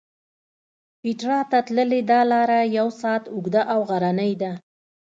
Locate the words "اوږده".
3.33-3.61